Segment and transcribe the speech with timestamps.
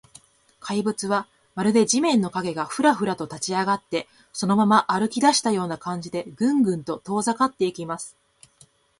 [0.59, 8.17] 怪物は、まるで地面の影が、フラフラと立ちあがって、そのまま歩きだしたような感じで、グングンと遠ざかっていきます。